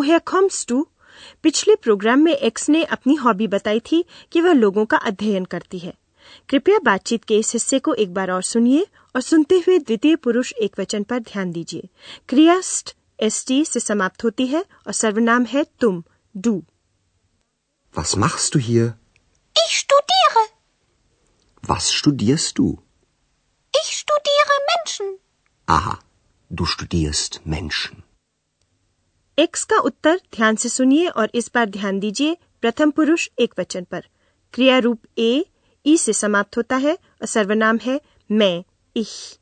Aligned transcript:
है 0.00 0.18
comes 0.26 0.64
to 0.66 0.86
पिछले 1.42 1.74
programme 1.76 2.20
में 2.20 2.32
एक्स 2.32 2.68
ने 2.68 2.84
अपनी 2.84 3.14
हॉबी 3.14 3.46
बताई 3.48 3.80
थी 3.80 4.04
कि 4.32 4.40
वह 4.40 4.52
लोगों 4.52 4.84
का 4.84 4.96
अध्ययन 4.96 5.44
करती 5.44 5.78
है 5.78 5.94
कृपया 6.48 6.78
बातचीत 6.84 7.24
के 7.24 7.38
इस 7.38 7.52
हिस्से 7.52 7.78
को 7.78 7.94
एक 7.94 8.14
बार 8.14 8.30
और 8.30 8.42
सुनिए 8.42 8.86
और 9.14 9.22
सुनते 9.22 9.62
हुए 9.66 9.78
द्वितीय 9.78 10.16
पुरुष 10.16 10.52
एक 10.62 10.80
वचन 10.80 11.02
पर 11.02 11.18
ध्यान 11.22 11.52
दीजिए 11.52 11.88
क्रियास्ट 12.28 12.94
एस 13.20 13.44
टी 13.48 13.64
से 13.64 13.80
समाप्त 13.80 14.24
होती 14.24 14.46
है 14.46 14.64
और 14.86 14.92
सर्वनाम 14.92 15.44
है 15.44 15.64
तुम 15.80 16.02
डू 16.34 16.62
was 17.94 18.14
machst 18.14 18.54
du 18.54 18.58
hier? 18.58 18.98
Ich 19.56 19.78
studiere. 19.78 20.42
Was 21.64 21.90
studierst 21.90 22.58
du? 22.58 22.66
Ich 23.74 23.96
studiere 23.96 24.56
Menschen. 24.66 25.06
Aha, 25.68 25.98
du 26.50 26.66
studierst 26.66 27.40
Menschen. 27.46 28.02
X 29.38 29.64
का 29.64 29.78
उत्तर 29.78 30.20
ध्यान 30.36 30.56
से 30.56 30.68
सुनिए 30.68 31.08
और 31.08 31.30
इस 31.34 31.50
बार 31.54 31.66
ध्यान 31.70 31.98
दीजिए 32.00 32.36
प्रथम 32.60 32.90
पुरुष 32.90 33.28
एक 33.40 33.54
वचन 33.58 33.84
पर 33.84 34.04
क्रिया 34.54 34.78
रूप 34.78 35.00
ए 35.18 35.44
ई 35.86 35.96
से 35.98 36.12
समाप्त 36.12 36.56
होता 36.56 36.76
है 36.76 36.94
और 36.94 37.26
सर्वनाम 37.26 37.78
है 37.78 38.00
मैं 38.30 38.64
ich 38.96 39.38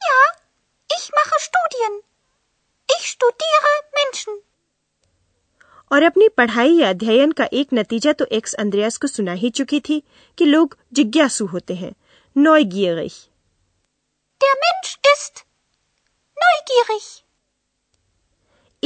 Ja, 0.00 0.18
ich 0.90 1.06
mache 1.10 1.38
Studien. 1.40 1.96
Ich 2.88 3.08
studiere 3.10 3.72
Menschen. 3.98 4.38
और 5.90 6.02
अपनी 6.02 6.28
पढ़ाई 6.28 6.72
या 6.74 6.88
अध्ययन 6.90 7.32
का 7.32 7.48
एक 7.52 7.72
नतीजा 7.74 8.12
तो 8.12 8.24
एक्स 8.32 8.54
अंद्रयास 8.54 8.96
को 8.96 9.06
सुना 9.06 9.32
ही 9.32 9.50
चुकी 9.50 9.80
थी 9.80 10.02
कि 10.38 10.44
लोग 10.44 10.76
जिज्ञासु 10.92 11.46
होते 11.46 11.74
हैं 11.74 11.92
neugierig 12.36 13.18
Der 14.40 14.56
Mensch 14.62 14.96
ist 15.12 15.44
neugierig. 16.36 17.25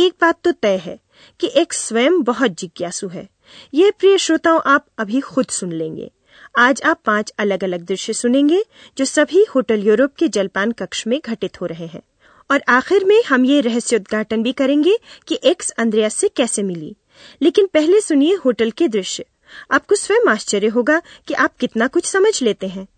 एक 0.01 0.15
बात 0.21 0.43
तो 0.45 0.53
तय 0.53 0.77
है 0.77 1.01
कि 1.41 1.51
एक 1.57 1.73
स्वयं 1.73 2.23
बहुत 2.23 2.51
जिज्ञासु 2.51 3.09
है। 3.09 3.29
यह 3.75 3.93
प्रिय 3.99 4.19
श्रोताओं, 4.19 4.61
आप 4.67 4.87
अभी 4.99 5.21
खुद 5.21 5.47
सुन 5.47 5.73
लेंगे। 5.73 6.13
आज 6.59 6.83
आप 6.83 7.01
पाँच 7.05 7.33
अलग 7.39 7.65
अलग 7.65 7.83
दृश्य 7.83 8.13
सुनेंगे, 8.13 8.65
जो 8.99 9.05
सभी 9.05 9.47
होटल 9.55 9.81
यूरोप 9.81 10.15
के 10.15 10.29
जलपान 10.29 10.73
कक्ष 10.73 11.07
में 11.07 11.21
घटित 11.27 11.61
हो 11.61 11.67
रहे 11.67 11.87
हैं। 11.87 12.03
और 12.51 12.63
आखिर 12.69 13.05
में 13.05 13.23
हम 13.23 13.45
ये 13.45 13.61
रहस्य 13.61 13.97
उद्घाटन 13.97 14.43
भी 14.43 14.53
करेंगे 14.53 14.99
कि 15.29 15.39
एक्स 15.45 15.71
अंद्रयास 15.71 16.15
से 16.15 16.29
कैसे 16.29 16.63
मिली। 16.63 16.97
लेकिन 17.43 17.67
पहले 17.67 18.01
सुनिए 18.01 18.35
होटल 18.35 18.71
के 18.71 18.89
दृश्य। 18.89 19.27
आपको 19.71 19.95
स्वयं 19.95 20.29
आश्चर्य 20.29 20.67
होगा 20.67 21.03
कि 21.29 21.35
आप 21.35 21.57
कितना 21.57 21.87
कुछ 21.87 22.07
समझ 22.07 22.43
लेते 22.43 22.67
हैं। 22.67 22.89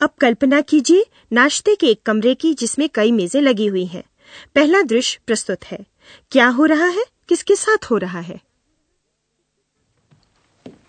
अब 0.00 0.10
कल्पना 0.20 0.60
कीजिए 0.60 1.06
नाश्ते 1.32 1.74
के 1.74 1.86
एक 1.86 2.02
कमरे 2.02 2.34
की 2.34 2.54
जिसमें 2.54 2.88
कई 2.94 3.12
मेजें 3.12 3.40
लगी 3.40 3.66
हुई 3.66 3.86
हैं। 3.86 4.04
पहला 4.54 4.82
दृश्य 4.82 5.20
प्रस्तुत 5.26 5.64
है। 5.64 5.78
क्या 6.32 6.48
हो 6.58 6.64
रहा 6.72 6.86
है 6.98 7.04
किसके 7.28 7.56
साथ 7.56 7.90
हो 7.90 7.96
रहा 8.06 8.20
है 8.30 8.40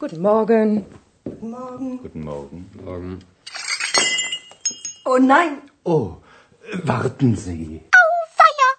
Guten 0.02 0.22
Morgen. 0.26 0.70
Guten 1.26 2.22
Morgen. 2.28 2.62
Morgen. 2.86 3.12
Oh 5.06 5.18
nein, 5.26 5.52
Oh, 5.86 6.06
warten 6.90 7.36
Sie. 7.44 7.82
Auweia. 8.00 8.70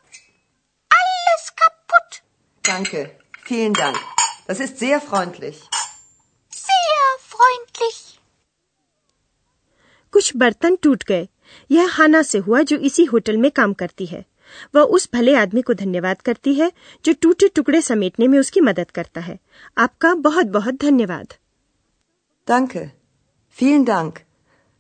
Alles 0.91 1.45
kaputt. 1.61 2.19
danke. 2.65 3.05
Vielen 3.51 3.75
Dank. 3.75 4.01
Das 4.49 4.61
ist 4.67 4.79
sehr 4.79 5.01
freundlich. 5.11 5.61
Sehr 6.53 7.07
freundlich. 7.29 8.01
कुछ 10.13 10.33
बर्तन 10.37 10.77
टूट 10.83 11.05
गए 11.09 11.29
यह 11.71 11.89
हाना 11.99 12.23
से 12.33 12.39
हुआ 12.49 12.63
जो 12.71 12.77
इसी 12.91 13.05
होटल 13.13 13.37
में 13.45 13.51
काम 13.61 13.73
करती 13.83 14.07
है 14.07 14.25
वह 14.75 14.83
उस 14.97 15.09
भले 15.15 15.35
आदमी 15.35 15.63
को 15.63 15.75
धन्यवाद 15.75 16.23
करती 16.23 16.55
है 16.55 16.71
जो 17.05 17.13
टूटे 17.23 17.49
टुकड़े 17.49 17.81
समेटने 17.83 18.29
में 18.29 18.39
उसकी 18.39 18.61
मदद 18.61 18.91
करता 18.91 19.21
है 19.21 19.39
आपका 19.79 20.15
बहुत 20.23 20.47
बहुत 20.49 20.81
धन्यवाद 20.81 21.35
Danke. 22.49 22.81
Vielen 23.57 23.85
Dank. 23.85 24.17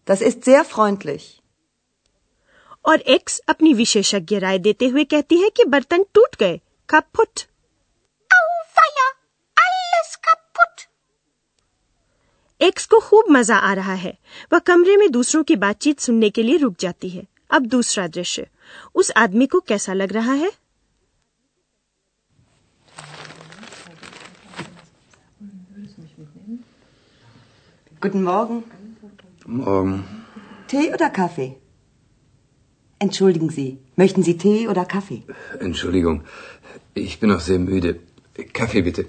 Das 0.08 0.22
ist 0.22 0.44
sehr 0.44 0.64
freundlich. 0.64 1.24
और 2.84 3.00
एक्स 3.08 3.38
अपनी 3.48 3.72
विशेषज्ञ 3.74 4.38
राय 4.38 4.58
देते 4.58 4.86
हुए 4.88 5.04
कहती 5.04 5.36
है 5.40 5.50
कि 5.50 5.64
बर्तन 5.64 6.04
टूट 6.14 6.36
गए 6.36 6.60
कापुट 6.88 7.40
Auweia. 8.30 9.06
Alles 9.56 10.10
kaputt. 10.26 10.86
एक्स 12.60 12.86
को 12.86 13.00
खूब 13.00 13.30
मज़ा 13.30 13.56
आ 13.56 13.72
रहा 13.74 13.94
है 13.94 14.16
वह 14.52 14.58
कमरे 14.58 14.96
में 14.96 15.10
दूसरों 15.10 15.42
की 15.42 15.56
बातचीत 15.56 16.00
सुनने 16.00 16.30
के 16.30 16.42
लिए 16.42 16.56
रुक 16.56 16.76
जाती 16.80 17.08
है 17.08 17.26
अब 17.50 17.66
दूसरा 17.66 18.06
दृश्य 18.08 18.46
उस 18.95 19.11
आदमी 19.17 19.47
को 19.47 19.59
कैसा 19.59 19.93
लग 19.93 20.13
रहा 20.13 20.33
है 20.33 20.51
Guten 27.99 28.23
Morgen. 28.23 28.63
Morgen. 29.45 30.03
Tee 30.67 30.93
oder 30.93 31.09
Kaffee? 31.09 31.55
Entschuldigen 32.99 33.49
Sie, 33.49 33.79
möchten 33.95 34.23
Sie 34.23 34.37
Tee 34.37 34.67
oder 34.67 34.85
Kaffee? 34.85 35.23
Entschuldigung, 35.59 36.23
ich 36.93 37.19
bin 37.19 37.29
noch 37.29 37.39
sehr 37.39 37.59
müde. 37.59 37.99
Kaffee 38.53 38.81
bitte. 38.81 39.05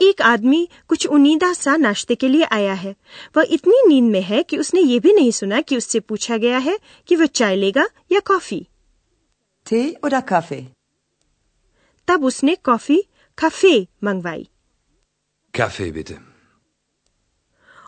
एक 0.00 0.22
आदमी 0.22 0.68
कुछ 0.88 1.06
उनीदा 1.06 1.52
सा 1.52 1.76
नाश्ते 1.76 2.14
के 2.14 2.28
लिए 2.28 2.44
आया 2.52 2.72
है 2.74 2.94
वह 3.36 3.46
इतनी 3.50 3.82
नींद 3.88 4.10
में 4.12 4.20
है 4.22 4.42
कि 4.42 4.58
उसने 4.58 4.80
ये 4.80 4.98
भी 5.00 5.12
नहीं 5.12 5.30
सुना 5.30 5.60
कि 5.60 5.76
उससे 5.76 6.00
पूछा 6.00 6.36
गया 6.36 6.58
है 6.58 6.78
कि 7.08 7.16
वह 7.16 7.26
चाय 7.34 7.56
लेगा 7.56 7.86
या 8.12 8.20
कॉफ़ी 8.26 8.66
Tee 9.66 9.86
oder 10.04 10.20
Kaffee? 10.22 10.64
तब 12.08 12.24
उसने 12.24 12.54
कॉफ़ी 12.64 13.02
कफे 13.38 13.86
मंगवाई 14.04 14.46
Kaffee 15.54 15.90
bitte. 15.92 16.18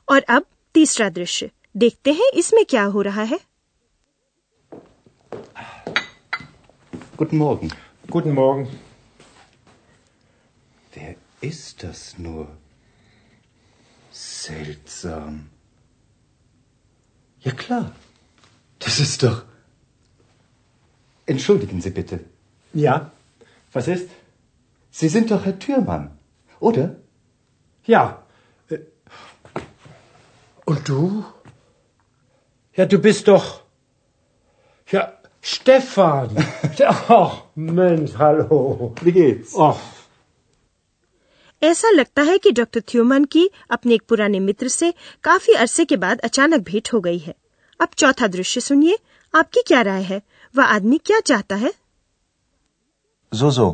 और 0.08 0.24
अब 0.28 0.46
तीसरा 0.74 1.08
दृश्य 1.10 1.50
देखते 1.76 2.12
हैं 2.12 2.30
इसमें 2.34 2.64
क्या 2.64 2.84
हो 2.84 3.02
रहा 3.02 3.22
है 3.22 3.38
Guten 7.18 7.38
Morgen. 7.38 7.70
Guten 8.08 8.34
Morgen. 8.34 8.66
Ist 11.40 11.82
das 11.82 12.18
nur? 12.18 12.48
Seltsam. 14.10 15.50
Ja 17.40 17.52
klar. 17.52 17.92
Das 18.80 18.98
ist 18.98 19.22
doch. 19.22 19.44
Entschuldigen 21.26 21.80
Sie 21.80 21.90
bitte. 21.90 22.20
Ja, 22.72 23.12
was 23.72 23.86
ist? 23.88 24.08
Sie 24.90 25.08
sind 25.08 25.30
doch 25.30 25.44
Herr 25.44 25.58
Türmann, 25.58 26.18
oder? 26.58 26.96
Ja. 27.84 28.22
Äh, 28.68 28.78
Und 30.64 30.88
du? 30.88 31.24
Ja, 32.74 32.86
du 32.86 32.98
bist 32.98 33.28
doch. 33.28 33.62
Ja, 34.90 35.12
Stefan. 35.40 36.36
Ach, 37.08 37.44
Mensch, 37.54 38.12
hallo. 38.18 38.94
Wie 39.02 39.12
geht's? 39.12 39.54
Ach, 39.56 39.78
ऐसा 41.62 41.90
लगता 41.90 42.22
है 42.22 42.36
कि 42.38 42.50
doctor 42.52 42.80
थ्यूमन 42.92 43.24
की 43.34 43.48
अपने 43.70 43.94
एक 43.94 44.02
पुराने 44.08 44.40
मित्र 44.40 44.68
से 44.68 44.92
काफ़ी 45.24 45.54
अरसे 45.64 45.84
के 45.84 45.96
बाद 46.04 46.20
अचानक 46.28 46.60
भेंट 46.70 46.92
हो 46.92 47.00
गई 47.00 47.18
है 47.18 47.34
अब 47.80 47.88
चौथा 47.98 48.26
दृश्य 48.36 48.60
सुनिए 48.60 48.98
आपकी 49.34 49.62
क्या 49.66 49.80
राय 49.88 50.02
है 50.02 50.20
वह 50.54 50.64
आदमी 50.76 50.98
क्या 51.10 51.20
चाहता 51.32 51.56
है 51.64 51.72
So, 53.32 53.48
so. 53.50 53.64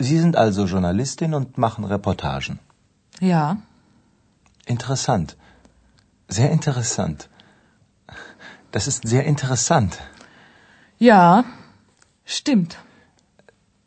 Sie 0.00 0.18
sind 0.18 0.36
also 0.42 0.64
Journalistin 0.66 1.34
und 1.38 1.58
machen 1.58 1.84
Reportagen. 1.84 2.58
Ja, 3.30 3.56
Interessant. 4.66 5.36
Sehr 6.28 6.50
interessant. 6.50 7.28
Das 8.70 8.86
ist 8.86 9.06
sehr 9.08 9.24
interessant. 9.24 9.98
ja, 11.00 11.44
stimmt. 12.28 12.78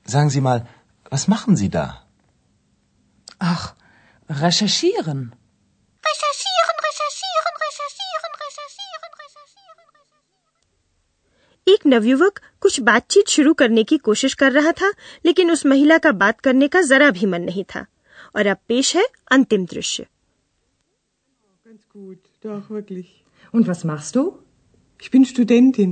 Sagen 0.06 0.30
Sie 0.30 0.42
mal, 0.42 0.68
was 1.10 1.28
machen 1.28 1.56
Sie 1.56 1.70
da? 1.70 2.03
Ach, 3.43 3.65
recherchieren. 4.31 5.21
Recherchieren, 6.09 6.77
recherchieren, 6.87 7.55
recherchieren, 7.65 8.33
recherchieren, 9.23 9.87
recherchieren. 9.99 10.67
एक 11.67 11.87
नवयुवक 11.87 12.39
कुछ 12.61 12.81
बातचीत 12.91 13.29
शुरू 13.29 13.53
करने 13.63 13.85
की 13.85 13.99
कोशिश 14.09 14.35
कर 14.43 14.53
रहा 14.53 14.73
था 14.81 14.91
लेकिन 15.27 15.51
उस 15.51 15.65
महिला 15.67 15.99
का 16.07 16.13
बात 16.25 16.41
करने 16.41 16.69
का 16.69 16.81
जरा 16.93 17.11
भी 17.19 17.27
मन 17.35 17.43
नहीं 17.43 17.65
था 17.75 17.85
और 18.37 18.47
अब 18.47 18.57
पेश 18.69 18.95
है 18.97 19.07
अंतिम 19.33 19.67
दृश्य 19.73 20.07
Ganz 21.67 21.83
gut, 21.95 22.21
doch, 22.45 22.69
wirklich. 22.71 23.09
Und 23.55 23.69
was 23.71 23.83
machst 23.91 24.15
du? 24.17 24.23
Ich 25.03 25.11
bin 25.11 25.25
Studentin 25.33 25.91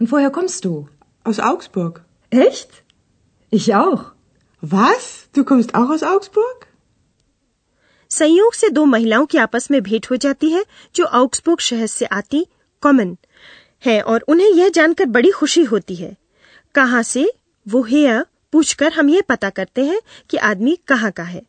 Und 0.00 0.10
woher 0.12 0.30
kommst 0.30 0.64
du? 0.66 0.72
aus 1.24 1.38
Augsburg. 1.40 2.00
Echt? 2.32 2.70
Ich 3.52 3.74
auch. 3.74 4.02
Was? 4.73 5.29
Du 5.35 5.43
kommst 5.43 5.75
auch 5.75 5.89
aus 5.89 6.03
Augsburg? 6.03 6.65
संयोग 8.09 8.53
से 8.53 8.69
दो 8.69 8.85
महिलाओं 8.85 9.25
की 9.25 9.37
आपस 9.37 9.71
में 9.71 9.83
भेंट 9.83 10.11
हो 10.11 10.15
जाती 10.15 10.49
है, 10.49 10.65
जो 10.95 11.05
आउक्सबुर्ग 11.05 11.59
शहर 11.59 11.87
से 11.87 12.05
आती 12.05 12.47
कॉमन 12.81 13.17
है 13.85 14.01
और 14.01 14.21
उन्हें 14.21 14.49
यह 14.49 14.69
जानकर 14.69 15.05
बड़ी 15.05 15.31
खुशी 15.31 15.63
होती 15.63 15.95
है। 15.95 16.17
कहाँ 16.75 17.03
से? 17.03 17.33
वो 17.67 17.83
हेयर 17.83 18.25
पूछकर 18.51 18.93
हम 18.93 19.09
ये 19.09 19.21
पता 19.21 19.49
करते 19.49 19.85
हैं 19.85 20.01
कि 20.29 20.37
आदमी 20.37 20.77
कहाँ 20.87 21.11
का 21.11 21.23
है। 21.23 21.41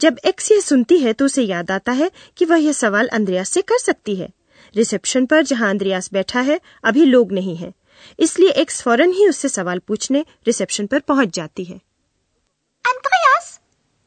जब 0.00 0.18
एक्स 0.24 0.52
यह 0.52 0.60
सुनती 0.60 0.98
है 0.98 1.12
तो 1.12 1.24
उसे 1.24 1.42
याद 1.42 1.70
आता 1.70 1.92
है 1.92 2.10
कि 2.36 2.44
वह 2.44 2.56
यह 2.56 2.72
सवाल 2.72 3.06
अंद्रयास 3.06 3.48
से 3.48 3.62
कर 3.62 3.78
सकती 3.78 4.16
है। 4.16 4.30
रिसेप्शन 4.76 5.26
पर 5.26 5.42
जहाँ 5.42 5.70
अंद्रयास 5.70 6.12
बैठा 6.12 6.40
है, 6.40 6.60
अभी 6.84 7.04
लोग 7.04 7.32
नहीं 7.32 7.56
है। 7.56 7.74
इसलिए 8.20 8.50
एक्स 8.50 8.82
फ़ौरन 8.82 9.10
ही 9.10 9.28
उससे 9.28 9.48
सवाल 9.48 9.78
पूछने 9.78 10.24
रिसेप्शन 10.46 10.86
पर 10.86 11.00
पहुँच 11.00 11.34
जाती 11.34 11.64
है। 11.64 11.80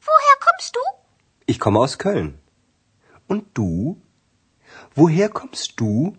Woher 0.07 0.37
kommst 0.39 0.75
du? 0.75 0.79
Ich 1.45 1.59
komme 1.59 1.79
aus 1.79 1.97
Köln. 1.97 2.41
Und 3.27 3.45
du? 3.53 4.01
Woher 4.95 5.29
kommst 5.29 5.79
du? 5.79 6.17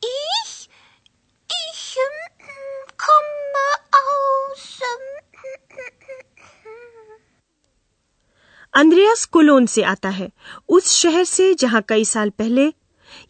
Ich? 0.00 0.68
Ich 1.50 1.96
ähm, 1.98 2.18
komme 2.98 3.66
aus. 4.02 4.80
Ähm, 4.82 5.14
Andreas 8.74 9.24
Cologne 9.24 9.66
से 9.66 9.82
आता 9.82 10.08
है 10.08 10.30
उस 10.68 10.92
शहर 10.92 11.24
से 11.24 11.54
जहाँ 11.54 11.82
कई 11.88 12.04
साल 12.04 12.30
पहले 12.30 12.66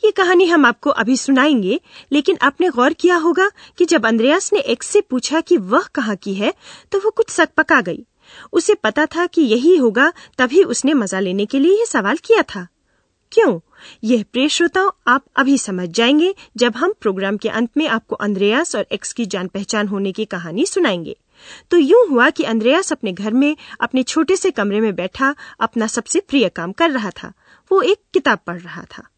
ये 0.05 0.11
कहानी 0.11 0.45
हम 0.47 0.67
आपको 0.67 0.91
अभी 0.91 1.17
सुनाएँगे 1.17 1.81
लेकिन 2.13 2.39
आपने 2.43 2.69
गौर 2.69 2.93
किया 2.93 3.17
होगा 3.17 3.51
कि 3.79 3.85
जब 3.85 4.07
अंद्रयास 4.07 4.53
ने 4.53 4.61
एक्स 4.61 4.87
से 4.87 5.01
पूछा 5.01 5.41
कि 5.41 5.57
वह 5.57 5.85
कहाँ 5.95 6.17
की 6.17 6.35
है 6.35 6.55
तो 6.93 6.99
वो 6.99 7.11
कुछ 7.11 7.31
सकपका 7.31 7.81
गई 7.81 8.07
उसे 8.53 8.75
पता 8.75 9.07
था 9.07 9.27
कि 9.27 9.43
यही 9.43 9.77
होगा, 9.77 10.13
तभी 10.39 10.65
उसने 10.65 10.95
मज़ा 10.95 11.21
लेने 11.21 11.47
के 11.47 11.59
लिए 11.59 11.79
ये 11.79 11.87
सवाल 11.87 12.17
किया 12.17 12.43
था। 12.43 12.69
क्यों? 13.33 13.61
यह 14.05 14.25
प्रिय 14.33 14.49
श्रोताओं, 14.49 14.91
आप 15.09 15.25
अभी 15.37 15.59
समझ 15.59 15.89
जाएँगे 15.89 16.35
जब 16.57 16.77
हम 16.77 16.95
प्रोग्राम 17.01 17.37
के 17.37 17.49
अंत 17.49 17.71
में 17.77 17.89
आपको 17.89 18.17
अंद्रयास 18.17 18.77
और 18.77 18.87
एक्स 18.93 19.13
की 19.13 19.27
जान 19.27 19.49
पहचान 19.49 19.89
होने 19.89 20.13
की 20.13 20.25
कहानी 20.25 20.67
सुनाएँगे। 20.67 21.17
तो 21.71 21.77
यूँ 21.77 22.09
हुआ 22.09 22.31
कि 22.31 22.45
अंद्रयास 22.45 22.93
अपने 22.93 23.13
घर 23.13 23.33
में, 23.33 23.57
अपने 23.81 24.03
छोटे 24.03 24.37
से 24.37 24.51
कमरे 24.51 24.81
में 24.81 24.95
बैठा, 24.95 25.35
अपना 25.61 25.87
सबसे 25.87 26.21
प्रिय 26.21 26.49
काम 26.49 26.73
कर 26.73 26.91
रहा 26.91 27.11
था। 27.11 27.33
वो 27.73 27.83
एक 27.83 28.03
किताब 28.15 28.39
पढ़ 28.47 28.61
रहा 28.61 28.83
था। 28.83 29.09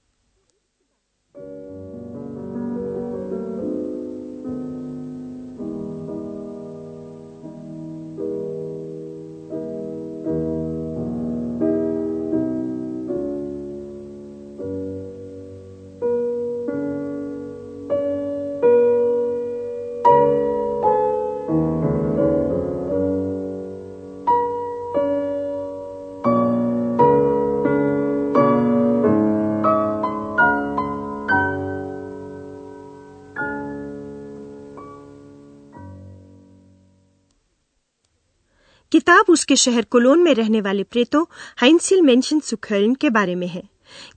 किताब 39.27 39.33
उसके 39.33 39.57
शहर 39.57 39.85
कोलोन 39.85 40.23
में 40.23 40.35
रहने 40.35 40.61
वाले 40.61 40.83
प्रेतों 40.83 41.25
हाइंसिल 41.57 42.03
मेंशन 42.03 42.41
सुखर्न 42.41 42.95
के 42.95 43.11
बारे 43.11 43.35
में 43.35 43.47
है। 43.47 43.63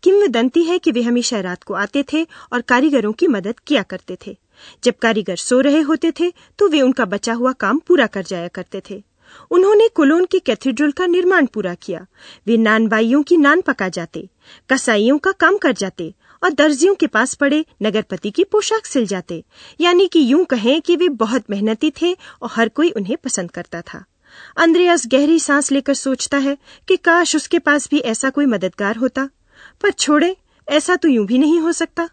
किंवदंती 0.03 0.63
है 0.63 0.77
कि 0.79 0.91
वे 0.91 1.01
हमेशा 1.01 1.39
रात 1.39 1.63
को 1.63 1.73
आते 1.73 2.03
थे 2.13 2.23
और 2.53 2.61
कारीगरों 2.61 3.11
की 3.13 3.27
मदद 3.27 3.59
किया 3.59 3.83
करते 3.83 4.17
थे। 4.27 4.37
जब 4.83 4.97
कारीगर 5.01 5.35
सो 5.35 5.59
रहे 5.59 5.81
होते 5.81 6.11
थे 6.11 6.31
तो 6.59 6.67
वे 6.67 6.81
उनका 6.81 7.05
बचा 7.05 7.33
हुआ 7.33 7.51
काम 7.51 7.79
पूरा 7.79 8.07
कर 8.07 8.23
जाया 8.23 8.47
करते 8.47 8.81
थे। 8.89 9.03
उन्होंने 9.51 9.87
कोलोन 9.87 10.25
की 10.25 10.39
कैथेड्रल 10.39 10.91
का 10.91 11.05
निर्माण 11.05 11.45
पूरा 11.45 11.73
किया। 11.73 12.05
वे 12.47 12.57
नान 12.57 12.63
नानबाइयों 12.63 13.23
की 13.23 13.37
नान 13.37 13.61
पका 13.61 13.89
जाते 13.89 14.29
कसाईयों 14.69 15.17
का 15.17 15.31
काम 15.31 15.57
कर 15.57 15.73
जाते 15.73 16.13
और 16.43 16.53
दर्जियों 16.53 16.95
के 16.95 17.07
पास 17.07 17.33
पड़े 17.33 17.65
नगरपति 17.81 18.31
की 18.31 18.43
पोशाक 18.43 18.85
सिल 18.85 19.05
जाते। 19.05 19.43
यानी 19.81 20.07
कि 20.07 20.31
यूँ 20.31 20.45
कहें 20.45 20.81
कि 20.81 20.95
वे 20.95 21.09
बहुत 21.09 21.49
मेहनती 21.49 21.91
थे 22.01 22.13
और 22.41 22.49
हर 22.51 22.69
कोई 22.69 22.89
उन्हें 22.89 23.17
पसंद 23.23 23.51
करता 23.51 23.81
था। 23.81 24.05
अंद्रयास 24.57 25.07
गहरी 25.07 25.39
सांस 25.39 25.71
लेकर 25.71 25.93
सोचता 25.93 26.37
है 26.37 26.57
कि 26.87 26.97
काश 26.97 27.35
उसके 27.35 27.59
पास 27.59 27.89
भी 27.89 27.99
ऐसा 28.11 28.29
कोई 28.29 28.45
मददगार 28.45 28.97
होता 28.97 29.29
पर 29.81 29.91
छोड़े 29.91 30.35
ऐसा 30.67 30.95
तो 30.95 31.07
यूँ 31.07 31.25
भी 31.25 31.37
नहीं 31.37 31.59
हो 31.59 31.71
सकता 31.71 32.09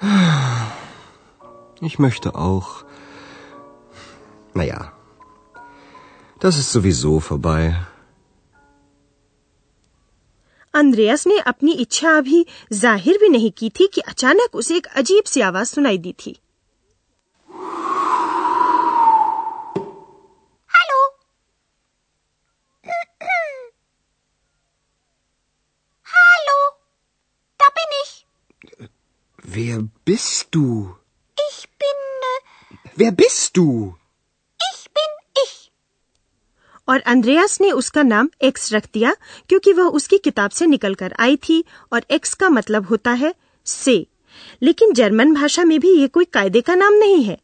Ich 1.88 1.98
möchte 1.98 2.34
auch. 2.34 2.84
Naja, 4.54 4.92
das 6.40 6.56
ist 6.56 6.70
sowieso 6.70 7.20
vorbei. 7.20 7.74
अंद्रेस 10.74 11.26
ने 11.26 11.38
अपनी 11.38 11.72
इच्छा 11.72 12.16
अभी 12.18 12.44
ज़ाहिर 12.72 13.18
भी 13.18 13.28
नहीं 13.28 13.50
की 13.50 13.68
थी 13.70 13.86
कि 13.86 14.00
अचानक 14.00 14.54
उसे 14.54 14.76
एक 14.76 14.86
अजीब 14.96 15.24
सी 15.24 15.40
आवाज़ 15.40 15.68
सुनाई 15.68 15.98
दी 15.98 16.12
थी। 16.12 16.36
हेलो। 20.70 21.00
हेलो। 26.06 26.58
वेर 29.48 29.80
बिस्तू 30.06 30.64
वेर 32.98 33.10
बिस्तू 33.10 33.64
और 36.88 37.00
अंद्रयास 37.00 37.60
ने 37.60 37.70
उसका 37.70 38.02
नाम 38.02 38.28
एक्स 38.42 38.72
रख 38.72 38.88
दिया, 38.94 39.16
क्योंकि 39.48 39.72
वह 39.72 39.84
उसकी 39.84 40.18
किताब 40.18 40.50
से 40.50 40.66
निकलकर 40.66 41.14
आई 41.18 41.36
थी, 41.36 41.64
और 41.92 42.04
एक्स 42.10 42.34
का 42.34 42.48
मतलब 42.48 42.86
होता 42.86 43.10
है 43.10 43.34
से। 43.66 44.06
लेकिन 44.62 44.92
जर्मन 44.92 45.34
भाषा 45.34 45.64
में 45.64 45.80
भी 45.80 45.90
ये 45.90 46.08
कोई 46.08 46.24
कायदे 46.24 46.60
का 46.60 46.74
नाम 46.74 46.94
नहीं 46.94 47.22
है। 47.24 47.38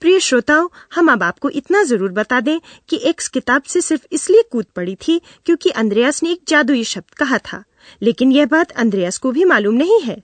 प्रिय 0.00 0.20
श्रोताओं, 0.20 0.68
हम 0.94 1.12
अब 1.12 1.22
आपको 1.22 1.50
इतना 1.50 1.82
ज़रूर 1.82 2.12
बता 2.12 2.40
दें 2.40 2.60
कि 2.88 3.00
एक्स 3.04 3.28
किताब 3.28 3.62
से 3.62 3.80
सिर्फ़ 3.80 4.06
इसलिए 4.12 4.42
कूद 4.42 4.66
पड़ी 4.76 4.94
थी 4.94 5.20
क्योंकि 5.46 5.70
अंद्रयास 5.70 6.22
ने 6.22 6.32
एक 6.32 6.40
जादुई 6.48 6.84
शब्द 6.84 7.14
कहा 7.14 7.38
था। 7.38 7.64
लेकिन 8.02 8.32
यह 8.32 8.46
बात 8.46 8.70
अंद्रयास 8.70 9.18
को 9.18 9.32
भी 9.32 9.44
मालूम 9.44 9.74
नहीं 9.74 10.00
है। 10.00 10.22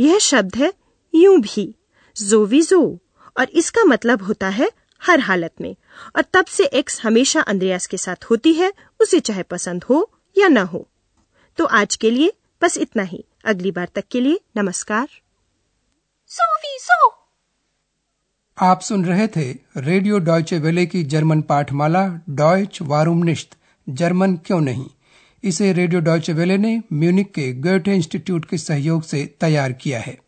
यह 0.00 0.18
शब्द 0.18 0.56
है 0.56 0.72
यूँ 1.14 1.40
भी 1.40 1.74
जोवी 2.16 2.62
जो, 2.62 2.98
और 3.38 3.48
इसका 3.48 3.84
मतलब 3.84 4.22
होता 4.22 4.48
है 4.48 4.70
हर 5.02 5.20
हालत 5.20 5.54
में। 5.60 5.76
और 6.16 6.24
तब 6.34 6.44
से 6.44 6.64
एक्स 6.64 7.04
हमेशा 7.04 7.40
अंद्रयास 7.40 7.86
के 7.86 7.96
साथ 7.96 8.24
होती 8.24 8.54
है 8.54 8.72
उसे 9.00 9.20
चाहे 9.20 9.42
पसंद 9.42 9.84
हो 9.84 10.10
या 10.38 10.48
न 10.48 10.58
हो। 10.58 10.88
तो 11.56 11.64
आज 11.64 11.96
के 11.96 12.10
लिए 12.10 12.32
बस 12.62 12.78
इतना 12.78 13.02
ही। 13.02 13.24
अगली 13.44 13.70
बार 13.70 13.88
तक 13.94 14.04
के 14.10 14.20
लिए 14.20 14.40
नमस्कार। 14.56 15.08
Sowieso. 16.30 17.10
आप 18.58 18.80
सुन 18.80 19.04
रहे 19.04 19.26
थे 19.26 19.52
रेडियो 19.76 20.18
डॉयचे 20.18 20.58
वेले 20.58 20.86
की 20.86 21.02
जर्मन 21.02 21.42
पाठमाला 21.42 22.20
डॉयच 22.28 22.78
वारूम 22.82 23.22
निश्त। 23.22 23.56
जर्मन 23.88 24.36
क्यों 24.36 24.60
नहीं? 24.60 24.86
इसे 25.44 25.72
रेडियो 25.72 26.00
डॉयचे 26.00 26.32
वेले 26.32 26.58
ने 26.58 26.82
म्यूनिक 26.92 27.34
के 27.34 27.52
गोएटे 27.52 27.94
इंस्टीट्यूट 27.94 28.44
के 28.44 28.58
सहयोग 28.58 29.02
से 29.02 29.36
तैयार 29.40 29.72
किया 29.72 30.00
है। 30.00 30.18